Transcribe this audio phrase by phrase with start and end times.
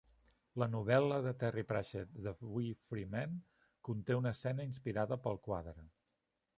[0.61, 3.39] La novel·la de Terry Pratchett "The Wee Free Men"
[3.91, 5.83] conté una escena inspirada pel quadre.